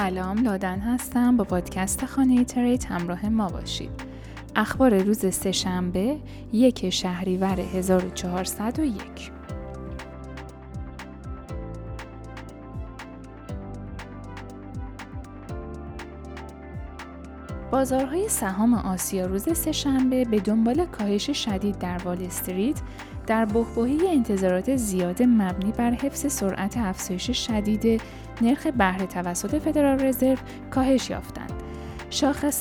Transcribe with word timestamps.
سلام 0.00 0.44
لادن 0.44 0.78
هستم. 0.78 1.36
با 1.36 1.44
پادکست 1.44 2.06
خانه 2.06 2.44
تریت 2.44 2.86
همراه 2.86 3.28
ما 3.28 3.48
باشید. 3.48 3.90
اخبار 4.56 4.98
روز 4.98 5.34
سهشنبه 5.34 6.16
یک 6.52 6.90
شهریور 6.90 7.60
1401 7.60 9.39
بازارهای 17.80 18.28
سهام 18.28 18.74
آسیا 18.74 19.26
روز 19.26 19.58
سهشنبه 19.58 20.24
به 20.24 20.40
دنبال 20.40 20.84
کاهش 20.84 21.30
شدید 21.30 21.78
در 21.78 21.98
وال 21.98 22.24
استریت 22.24 22.76
در 23.26 23.44
بحبوحی 23.44 24.08
انتظارات 24.08 24.76
زیاد 24.76 25.22
مبنی 25.22 25.72
بر 25.72 25.90
حفظ 25.90 26.32
سرعت 26.32 26.76
افزایش 26.76 27.46
شدید 27.46 28.02
نرخ 28.42 28.66
بهره 28.66 29.06
توسط 29.06 29.58
فدرال 29.58 30.00
رزرو 30.00 30.36
کاهش 30.70 31.10
یافتند. 31.10 31.52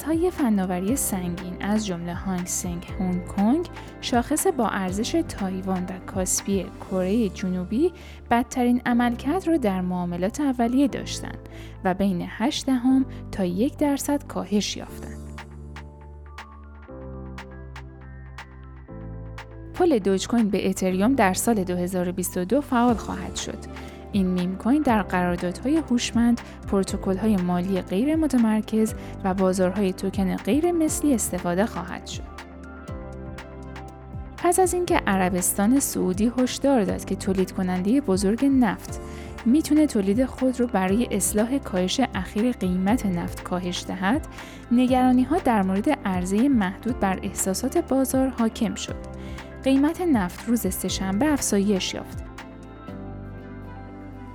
های 0.05 0.31
فناوری 0.31 0.95
سنگین 0.95 1.55
از 1.62 1.85
جمله 1.85 2.13
هانگ 2.13 2.48
سنگ 2.48 2.88
هونگ 2.99 3.26
کنگ، 3.26 3.65
شاخص 4.02 4.48
با 4.48 4.67
ارزش 4.67 5.23
تایوان 5.27 5.84
و 5.84 5.99
کاسپی 6.05 6.66
کره 6.80 7.30
جنوبی 7.30 7.91
بدترین 8.31 8.81
عملکرد 8.85 9.48
را 9.48 9.57
در 9.57 9.81
معاملات 9.81 10.41
اولیه 10.41 10.88
داشتند 10.88 11.49
و 11.84 11.94
بین 11.94 12.26
8 12.27 12.66
دهم 12.66 13.05
تا 13.31 13.45
یک 13.45 13.77
درصد 13.77 14.27
کاهش 14.27 14.77
یافتند. 14.77 15.20
پل 19.73 19.99
دوج 19.99 20.27
کوین 20.27 20.49
به 20.49 20.70
اتریوم 20.70 21.16
در 21.16 21.34
سال 21.34 21.63
2022 21.63 22.62
فعال 22.62 22.93
خواهد 22.95 23.35
شد. 23.35 23.57
این 24.12 24.27
میم 24.27 24.55
کوین 24.55 24.82
در 24.82 25.01
قراردادهای 25.01 25.77
هوشمند، 25.77 26.41
پروتکل‌های 26.71 27.38
مالی 27.38 27.82
غیر 27.82 28.16
متمرکز 28.16 28.93
و 29.23 29.34
بازارهای 29.34 29.93
توکن 29.93 30.35
غیر 30.35 30.71
مثلی 30.71 31.13
استفاده 31.13 31.66
خواهد 31.66 32.07
شد. 32.07 32.38
پس 34.49 34.59
از 34.59 34.73
اینکه 34.73 35.01
عربستان 35.07 35.79
سعودی 35.79 36.31
هشدار 36.37 36.83
داد 36.83 37.05
که 37.05 37.15
تولید 37.15 37.51
کننده 37.51 38.01
بزرگ 38.01 38.45
نفت 38.45 39.01
می‌تونه 39.45 39.87
تولید 39.87 40.25
خود 40.25 40.59
رو 40.59 40.67
برای 40.67 41.07
اصلاح 41.11 41.57
کاهش 41.57 42.01
اخیر 42.15 42.51
قیمت 42.51 43.05
نفت 43.05 43.43
کاهش 43.43 43.85
دهد، 43.87 44.27
نگرانی 44.71 45.23
ها 45.23 45.37
در 45.37 45.61
مورد 45.61 45.89
عرضه 45.89 46.49
محدود 46.49 46.99
بر 46.99 47.20
احساسات 47.23 47.77
بازار 47.77 48.27
حاکم 48.27 48.75
شد. 48.75 48.95
قیمت 49.63 50.01
نفت 50.01 50.47
روز 50.47 50.73
سهشنبه 50.73 51.25
افزایش 51.33 51.93
یافت. 51.93 52.29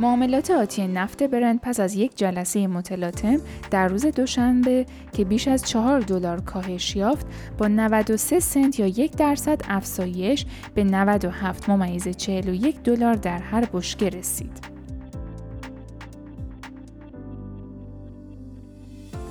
معاملات 0.01 0.51
آتی 0.51 0.89
نفت 0.89 1.23
برند 1.23 1.61
پس 1.61 1.81
از 1.81 1.95
یک 1.95 2.17
جلسه 2.17 2.67
متلاطم 2.67 3.37
در 3.71 3.89
روز 3.89 4.07
دوشنبه 4.07 4.87
که 5.13 5.25
بیش 5.25 5.49
از 5.49 5.69
4 5.69 6.01
دلار 6.01 6.41
کاهش 6.41 6.97
یافت 6.97 7.27
با 7.59 7.69
93 7.69 8.41
سنت 8.41 8.79
یا 8.79 8.87
یک 8.87 9.17
درصد 9.17 9.61
افزایش 9.69 10.47
به 10.75 10.85
97 10.85 11.69
ممیز 11.69 12.09
41 12.09 12.83
دلار 12.83 13.15
در 13.15 13.39
هر 13.39 13.65
بشکه 13.73 14.09
رسید. 14.09 14.75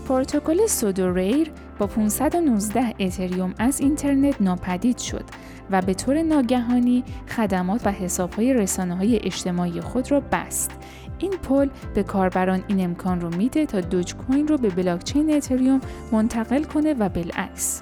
پروتکل 0.07 0.67
سودوریر 0.67 1.51
با 1.79 1.87
519 1.87 2.93
اتریوم 2.99 3.53
از 3.57 3.79
اینترنت 3.79 4.41
ناپدید 4.41 4.97
شد 4.97 5.23
و 5.73 5.81
به 5.81 5.93
طور 5.93 6.21
ناگهانی 6.23 7.03
خدمات 7.27 7.81
و 7.85 7.91
حسابهای 7.91 8.53
رسانه 8.53 8.95
های 8.95 9.19
اجتماعی 9.23 9.81
خود 9.81 10.11
را 10.11 10.19
بست. 10.19 10.71
این 11.19 11.31
پل 11.31 11.69
به 11.95 12.03
کاربران 12.03 12.63
این 12.67 12.83
امکان 12.83 13.21
رو 13.21 13.35
میده 13.35 13.65
تا 13.65 13.81
دوج 13.81 14.15
کوین 14.15 14.47
رو 14.47 14.57
به 14.57 14.69
بلاکچین 14.69 15.35
اتریوم 15.35 15.81
منتقل 16.11 16.63
کنه 16.63 16.93
و 16.93 17.09
بالعکس. 17.09 17.81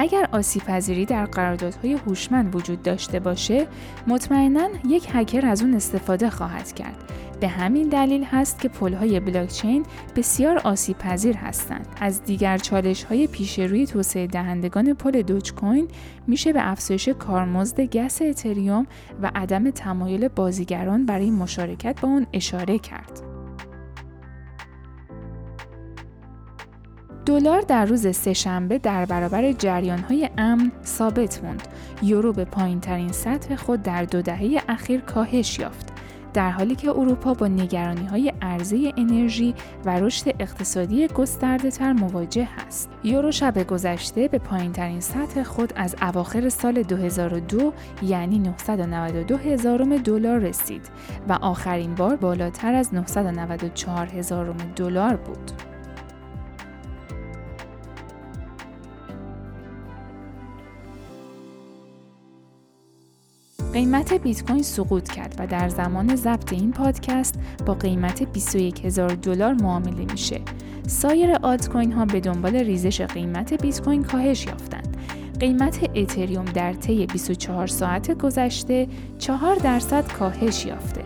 اگر 0.00 0.28
آسیب 0.32 0.62
پذیری 0.62 1.04
در 1.06 1.26
قراردادهای 1.26 1.92
هوشمند 1.92 2.56
وجود 2.56 2.82
داشته 2.82 3.20
باشه، 3.20 3.66
مطمئنا 4.06 4.68
یک 4.88 5.08
هکر 5.12 5.46
از 5.46 5.62
اون 5.62 5.74
استفاده 5.74 6.30
خواهد 6.30 6.72
کرد. 6.72 6.96
به 7.40 7.48
همین 7.48 7.88
دلیل 7.88 8.24
هست 8.24 8.60
که 8.60 8.68
پلهای 8.68 9.20
بلاکچین 9.20 9.86
بسیار 10.16 10.58
آسیب 10.58 10.98
پذیر 10.98 11.36
هستند. 11.36 11.86
از 12.00 12.24
دیگر 12.24 12.58
چالش 12.58 13.04
های 13.04 13.26
پیش 13.26 13.58
روی 13.58 13.86
توسعه 13.86 14.26
دهندگان 14.26 14.94
پل 14.94 15.22
دوج 15.22 15.52
کوین 15.52 15.88
میشه 16.26 16.52
به 16.52 16.70
افزایش 16.70 17.08
کارمزد 17.08 17.80
گس 17.80 18.22
اتریوم 18.22 18.86
و 19.22 19.30
عدم 19.34 19.70
تمایل 19.70 20.28
بازیگران 20.28 21.06
برای 21.06 21.30
مشارکت 21.30 22.00
با 22.00 22.08
اون 22.08 22.26
اشاره 22.32 22.78
کرد. 22.78 23.29
دلار 27.26 27.60
در 27.60 27.84
روز 27.84 28.16
سهشنبه 28.16 28.78
در 28.78 29.04
برابر 29.04 29.54
های 30.08 30.30
امن 30.38 30.72
ثابت 30.84 31.44
موند. 31.44 31.68
یورو 32.02 32.32
به 32.32 32.44
پایین 32.44 32.80
ترین 32.80 33.12
سطح 33.12 33.56
خود 33.56 33.82
در 33.82 34.04
دو 34.04 34.22
دهه 34.22 34.62
اخیر 34.68 35.00
کاهش 35.00 35.58
یافت. 35.58 35.92
در 36.34 36.50
حالی 36.50 36.74
که 36.74 36.90
اروپا 36.90 37.34
با 37.34 37.48
نگرانی 37.48 38.06
های 38.06 38.32
عرضه 38.42 38.92
انرژی 38.96 39.54
و 39.84 40.00
رشد 40.00 40.28
اقتصادی 40.40 41.08
گسترده 41.08 41.70
تر 41.70 41.92
مواجه 41.92 42.48
است. 42.66 42.90
یورو 43.04 43.32
شب 43.32 43.66
گذشته 43.66 44.28
به 44.28 44.38
پایین 44.38 44.72
ترین 44.72 45.00
سطح 45.00 45.42
خود 45.42 45.72
از 45.76 45.96
اواخر 46.02 46.48
سال 46.48 46.82
2002 46.82 47.72
یعنی 48.02 48.38
992 48.38 49.36
هزارم 49.36 49.96
دلار 49.96 50.38
رسید 50.38 50.82
و 51.28 51.32
آخرین 51.32 51.94
بار 51.94 52.16
بالاتر 52.16 52.74
از 52.74 52.94
994 52.94 54.06
هزارم 54.06 54.56
دلار 54.76 55.16
بود. 55.16 55.69
قیمت 63.80 64.12
بیت 64.12 64.46
کوین 64.46 64.62
سقوط 64.62 65.08
کرد 65.08 65.34
و 65.38 65.46
در 65.46 65.68
زمان 65.68 66.16
ضبط 66.16 66.52
این 66.52 66.72
پادکست 66.72 67.34
با 67.66 67.74
قیمت 67.74 68.22
21 68.22 68.84
هزار 68.84 69.08
دلار 69.08 69.52
معامله 69.52 70.04
میشه. 70.12 70.40
سایر 70.86 71.32
آلت 71.42 71.68
کوین 71.68 71.92
ها 71.92 72.04
به 72.04 72.20
دنبال 72.20 72.56
ریزش 72.56 73.00
قیمت 73.00 73.62
بیت 73.62 73.82
کوین 73.82 74.02
کاهش 74.02 74.46
یافتند. 74.46 74.96
قیمت 75.40 75.90
اتریوم 75.94 76.44
در 76.44 76.72
طی 76.72 77.06
24 77.06 77.66
ساعت 77.66 78.18
گذشته 78.18 78.88
4 79.18 79.56
درصد 79.56 80.12
کاهش 80.12 80.66
یافته. 80.66 81.04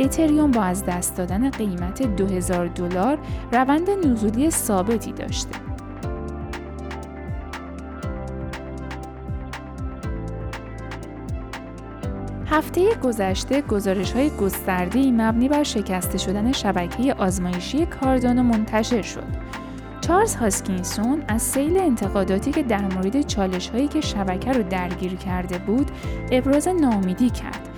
اتریوم 0.00 0.50
با 0.50 0.62
از 0.62 0.84
دست 0.84 1.16
دادن 1.16 1.50
قیمت 1.50 2.02
2000 2.02 2.66
دلار 2.66 3.18
روند 3.52 3.90
نزولی 3.90 4.50
ثابتی 4.50 5.12
داشته. 5.12 5.63
هفته 12.54 12.94
گذشته 12.94 13.60
گزارش 13.60 14.12
های 14.12 14.30
گسترده 14.30 15.12
مبنی 15.12 15.48
بر 15.48 15.62
شکسته 15.62 16.18
شدن 16.18 16.52
شبکه 16.52 17.14
آزمایشی 17.14 17.86
کاردانو 17.86 18.42
منتشر 18.42 19.02
شد. 19.02 19.26
چارلز 20.00 20.34
هاسکینسون 20.34 21.22
از 21.28 21.42
سیل 21.42 21.76
انتقاداتی 21.76 22.52
که 22.52 22.62
در 22.62 22.94
مورد 22.94 23.20
چالش 23.26 23.68
هایی 23.68 23.88
که 23.88 24.00
شبکه 24.00 24.52
رو 24.52 24.62
درگیر 24.62 25.14
کرده 25.14 25.58
بود 25.58 25.90
ابراز 26.32 26.68
ناامیدی 26.68 27.30
کرد. 27.30 27.68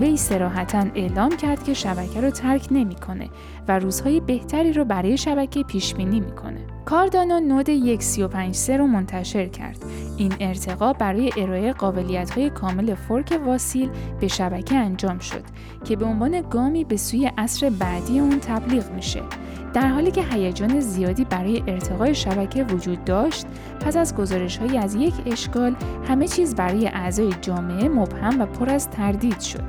وی 0.00 0.16
سراحتا 0.16 0.86
اعلام 0.94 1.36
کرد 1.36 1.64
که 1.64 1.74
شبکه 1.74 2.20
رو 2.20 2.30
ترک 2.30 2.68
نمی‌کنه 2.70 3.28
و 3.68 3.78
روزهای 3.78 4.20
بهتری 4.20 4.72
رو 4.72 4.84
برای 4.84 5.16
شبکه 5.16 5.62
پیش 5.62 5.94
بینی 5.94 6.20
می‌کنه. 6.20 6.60
کاردانو 6.84 7.40
نود 7.40 7.70
1.35 8.00 8.70
رو 8.70 8.86
منتشر 8.86 9.46
کرد. 9.46 9.84
این 10.16 10.32
ارتقا 10.40 10.92
برای 10.92 11.30
ارائه 11.36 11.72
قابلیت 11.72 12.30
های 12.30 12.50
کامل 12.50 12.94
فورک 12.94 13.40
واسیل 13.46 13.90
به 14.20 14.28
شبکه 14.28 14.74
انجام 14.74 15.18
شد 15.18 15.42
که 15.84 15.96
به 15.96 16.04
عنوان 16.04 16.40
گامی 16.50 16.84
به 16.84 16.96
سوی 16.96 17.30
عصر 17.38 17.70
بعدی 17.70 18.20
اون 18.20 18.38
تبلیغ 18.40 18.90
میشه. 18.90 19.22
در 19.74 19.88
حالی 19.88 20.10
که 20.10 20.22
هیجان 20.22 20.80
زیادی 20.80 21.24
برای 21.24 21.62
ارتقای 21.66 22.14
شبکه 22.14 22.64
وجود 22.64 23.04
داشت، 23.04 23.46
پس 23.80 23.96
از 23.96 24.14
گزارش 24.14 24.56
های 24.56 24.78
از 24.78 24.94
یک 24.94 25.14
اشکال 25.26 25.76
همه 26.08 26.28
چیز 26.28 26.54
برای 26.54 26.88
اعضای 26.88 27.34
جامعه 27.40 27.88
مبهم 27.88 28.40
و 28.40 28.46
پر 28.46 28.70
از 28.70 28.90
تردید 28.90 29.40
شد. 29.40 29.64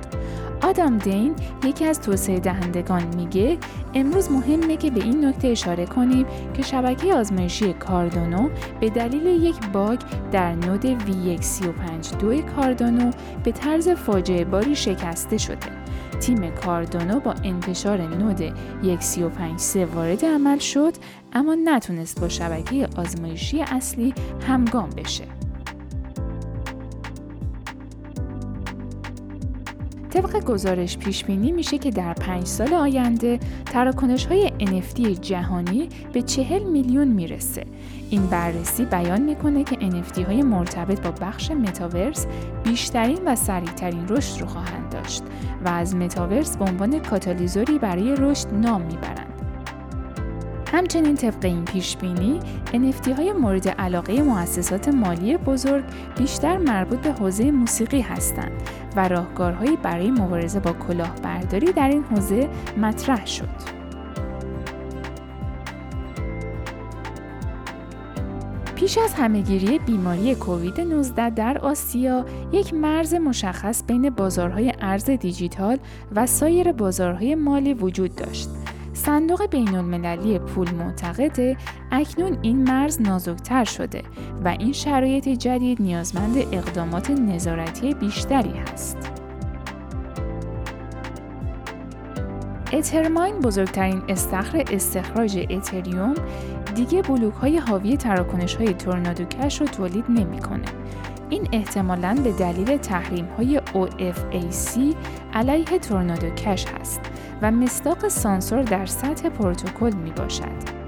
آدام 0.64 0.98
دین 0.98 1.36
یکی 1.64 1.86
از 1.86 2.02
توسعه 2.02 2.40
دهندگان 2.40 3.04
میگه 3.16 3.58
امروز 3.94 4.32
مهمه 4.32 4.78
که 4.78 4.92
به 4.92 5.04
این 5.04 5.26
نکته 5.26 5.48
اشاره 5.48 5.86
کنیم 5.86 6.26
که 6.54 6.62
شبکه 6.62 7.14
آزمایشی 7.14 7.74
کاردانو 7.74 8.50
به 8.80 8.90
دلیل 8.90 9.26
یک 9.26 9.56
باگ 9.74 10.00
در 10.32 10.56
نود 10.56 10.82
V1352 10.82 12.56
کاردانو 12.56 13.12
به 13.44 13.52
طرز 13.52 13.90
فاجعه 13.90 14.46
باری 14.46 14.76
شکسته 14.76 15.38
شده. 15.38 15.84
تیم 16.26 16.52
کاردانو 16.52 17.20
با 17.20 17.34
انتشار 17.44 18.02
نود 18.02 18.42
1353 18.42 19.86
وارد 19.86 20.26
عمل 20.26 20.58
شد 20.58 20.94
اما 21.34 21.56
نتونست 21.56 22.22
با 22.22 22.30
شبکه 22.30 22.88
آزمایشی 22.98 23.62
اصلی 23.62 24.14
همگام 24.48 24.90
بشه. 24.90 25.43
طبق 30.14 30.44
گزارش 30.44 30.98
پیش 30.98 31.26
بینی 31.26 31.52
میشه 31.52 31.78
که 31.78 31.92
در 31.92 32.14
پنج 32.14 32.46
سال 32.46 32.74
آینده 32.74 33.40
تراکنش 33.66 34.26
های 34.26 34.52
NFT 34.60 35.20
جهانی 35.22 35.90
به 36.14 36.22
چهل 36.22 36.64
میلیون 36.64 37.08
می‌رسه. 37.08 37.64
این 38.10 38.28
بررسی 38.28 38.86
بیان 38.86 39.22
می‌کنه 39.22 39.64
که 39.64 39.76
NFT 39.76 40.20
های 40.20 40.44
مرتبط 40.44 41.02
با 41.02 41.12
بخش 41.12 41.52
متاورس 41.52 42.26
بیشترین 42.64 43.20
و 43.26 43.36
سریعترین 43.36 44.08
رشد 44.08 44.42
رو 44.42 44.48
خواهند 44.48 44.90
داشت 44.92 45.24
و 45.66 45.70
از 45.70 45.96
متاورس 45.96 46.58
به 46.58 46.66
عنوان 46.66 47.00
کاتالیزوری 47.00 47.80
برای 47.80 48.16
رشد 48.16 48.48
نام 48.54 48.82
می‌برند. 48.82 49.23
همچنین 50.74 51.16
طبق 51.16 51.46
این 51.46 51.66
پیش 51.66 51.98
بینی 51.98 52.40
NFT 52.74 53.08
های 53.08 53.34
مورد 53.34 53.68
علاقه 53.68 54.22
مؤسسات 54.22 54.88
مالی 54.88 55.38
بزرگ 55.38 55.84
بیشتر 56.18 56.58
مربوط 56.58 57.00
به 57.00 57.12
حوزه 57.12 57.52
موسیقی 57.52 58.02
هستند 58.02 58.52
و 58.96 59.08
راهکارهایی 59.08 59.76
برای 59.76 60.12
مبارزه 60.12 60.60
با 60.60 60.74
کلاهبرداری 60.74 61.72
در 61.72 61.90
این 61.90 62.04
حوزه 62.04 62.50
مطرح 62.78 63.26
شد. 63.26 63.84
پیش 68.76 68.98
از 68.98 69.14
همهگیری 69.14 69.80
بیماری 69.80 70.36
کووید 70.36 70.82
19 70.82 71.30
در 71.30 71.58
آسیا 71.58 72.26
یک 72.52 72.74
مرز 72.74 73.14
مشخص 73.14 73.84
بین 73.88 74.10
بازارهای 74.10 74.74
ارز 74.82 75.10
دیجیتال 75.10 75.78
و 76.16 76.26
سایر 76.26 76.72
بازارهای 76.72 77.36
مالی 77.36 77.74
وجود 77.74 78.16
داشت 78.16 78.63
صندوق 79.06 79.46
بین 79.46 79.76
المللی 79.76 80.40
پول 80.40 80.72
معتقده 80.72 81.58
اکنون 81.92 82.38
این 82.42 82.64
مرز 82.64 83.02
نازکتر 83.02 83.64
شده 83.64 84.02
و 84.44 84.48
این 84.48 84.72
شرایط 84.72 85.30
جدید 85.30 85.82
نیازمند 85.82 86.38
اقدامات 86.38 87.12
نظارتی 87.12 87.94
بیشتری 87.94 88.54
است. 88.74 88.98
اترماین 92.74 93.40
بزرگترین 93.40 94.02
استخر 94.10 94.64
استخراج 94.72 95.48
اتریوم 95.50 96.14
دیگه 96.76 97.02
بلوک 97.02 97.34
های 97.34 97.58
حاوی 97.58 97.98
تراکنش 97.98 98.56
های 98.56 98.74
تورنادو 98.74 99.26
کش 99.26 99.62
رو 99.62 99.68
تولید 99.68 100.06
نمی‌کنه. 100.10 100.66
این 101.30 101.48
احتمالاً 101.52 102.18
به 102.24 102.32
دلیل 102.32 102.78
تحریم 102.78 103.26
های 103.38 103.62
OFAC 103.74 104.80
علیه 105.34 105.80
تورنادو 105.80 106.30
کش 106.30 106.66
هست 106.66 107.02
و 107.42 107.52
مصداق 107.52 108.08
سانسور 108.08 108.64
در 108.64 108.86
سطح 108.86 109.30
پروتکل 109.30 109.94
می 109.94 110.12
باشد. 110.12 110.84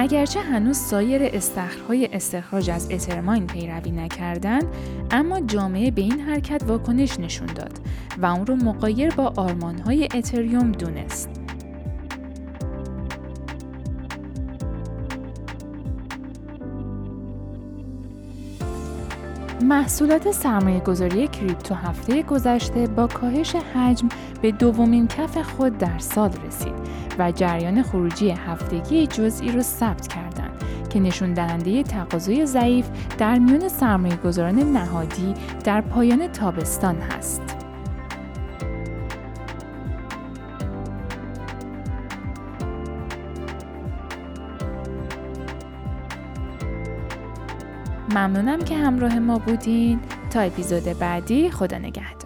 اگرچه 0.00 0.40
هنوز 0.40 0.76
سایر 0.76 1.22
استخرهای 1.32 2.08
استخراج 2.12 2.70
از 2.70 2.90
اترماین 2.90 3.46
پیروی 3.46 3.90
نکردند 3.90 4.64
اما 5.10 5.40
جامعه 5.40 5.90
به 5.90 6.02
این 6.02 6.20
حرکت 6.20 6.62
واکنش 6.66 7.20
نشون 7.20 7.46
داد 7.46 7.78
و 8.18 8.26
اون 8.26 8.46
رو 8.46 8.56
مقایر 8.56 9.14
با 9.14 9.32
آرمانهای 9.36 10.08
اتریوم 10.14 10.72
دونست 10.72 11.37
محصولات 19.68 20.30
سرمایه 20.30 20.80
گذاری 20.80 21.28
کریپتو 21.28 21.74
هفته 21.74 22.22
گذشته 22.22 22.86
با 22.86 23.06
کاهش 23.06 23.54
حجم 23.54 24.08
به 24.42 24.52
دومین 24.52 25.08
کف 25.08 25.38
خود 25.38 25.78
در 25.78 25.98
سال 25.98 26.30
رسید 26.46 26.74
و 27.18 27.32
جریان 27.32 27.82
خروجی 27.82 28.30
هفتگی 28.30 29.06
جزئی 29.06 29.52
را 29.52 29.62
ثبت 29.62 30.08
کردند 30.08 30.64
که 30.90 31.00
نشون 31.00 31.32
دهنده 31.32 31.82
تقاضای 31.82 32.46
ضعیف 32.46 32.86
در 33.18 33.38
میان 33.38 33.68
سرمایه 33.68 34.16
گذاران 34.16 34.58
نهادی 34.58 35.34
در 35.64 35.80
پایان 35.80 36.26
تابستان 36.26 36.96
هست. 36.96 37.57
ممنونم 48.10 48.58
که 48.58 48.76
همراه 48.76 49.18
ما 49.18 49.38
بودین. 49.38 50.00
تا 50.30 50.40
اپیزود 50.40 50.84
بعدی 50.84 51.50
خدا 51.50 51.78
نگهدار. 51.78 52.17